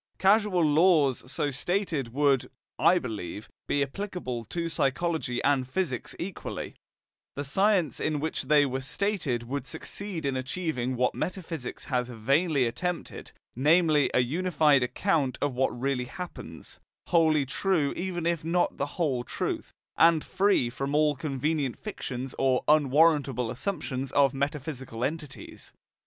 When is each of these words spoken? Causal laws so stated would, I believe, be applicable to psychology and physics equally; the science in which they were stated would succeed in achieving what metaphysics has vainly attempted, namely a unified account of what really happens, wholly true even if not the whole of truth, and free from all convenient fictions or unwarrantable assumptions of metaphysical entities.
Causal 0.17 0.65
laws 0.65 1.31
so 1.31 1.51
stated 1.51 2.11
would, 2.11 2.49
I 2.79 2.97
believe, 2.97 3.47
be 3.67 3.83
applicable 3.83 4.45
to 4.45 4.67
psychology 4.67 5.43
and 5.43 5.69
physics 5.69 6.15
equally; 6.17 6.73
the 7.35 7.43
science 7.43 7.99
in 7.99 8.19
which 8.19 8.45
they 8.45 8.65
were 8.65 8.81
stated 8.81 9.43
would 9.43 9.67
succeed 9.67 10.25
in 10.25 10.35
achieving 10.35 10.95
what 10.95 11.13
metaphysics 11.13 11.85
has 11.85 12.09
vainly 12.09 12.65
attempted, 12.65 13.31
namely 13.55 14.09
a 14.11 14.21
unified 14.21 14.81
account 14.81 15.37
of 15.39 15.53
what 15.53 15.79
really 15.79 16.05
happens, 16.05 16.79
wholly 17.09 17.45
true 17.45 17.93
even 17.93 18.25
if 18.25 18.43
not 18.43 18.77
the 18.77 18.87
whole 18.97 19.21
of 19.21 19.27
truth, 19.27 19.71
and 19.97 20.23
free 20.23 20.67
from 20.71 20.95
all 20.95 21.15
convenient 21.15 21.77
fictions 21.77 22.33
or 22.39 22.63
unwarrantable 22.67 23.51
assumptions 23.51 24.11
of 24.13 24.33
metaphysical 24.33 25.03
entities. 25.03 25.71